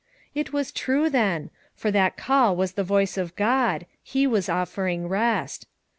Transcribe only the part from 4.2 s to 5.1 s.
was offering